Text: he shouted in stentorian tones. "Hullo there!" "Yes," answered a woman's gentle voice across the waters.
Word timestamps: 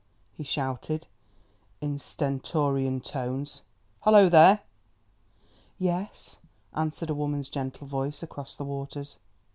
he 0.35 0.43
shouted 0.43 1.05
in 1.79 1.99
stentorian 1.99 2.99
tones. 3.01 3.61
"Hullo 3.99 4.29
there!" 4.29 4.61
"Yes," 5.77 6.37
answered 6.75 7.11
a 7.11 7.13
woman's 7.13 7.49
gentle 7.49 7.85
voice 7.85 8.23
across 8.23 8.55
the 8.55 8.65
waters. 8.65 9.17